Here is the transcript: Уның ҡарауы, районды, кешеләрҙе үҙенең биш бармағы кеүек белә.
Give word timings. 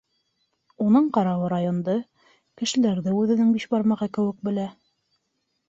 Уның 0.85 1.09
ҡарауы, 1.17 1.49
районды, 1.53 1.95
кешеләрҙе 2.63 3.15
үҙенең 3.21 3.55
биш 3.59 3.71
бармағы 3.77 4.11
кеүек 4.19 4.43
белә. 4.51 4.69